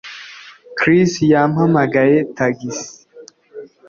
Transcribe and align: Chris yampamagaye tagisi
Chris 0.77 1.11
yampamagaye 1.31 2.17
tagisi 2.37 2.87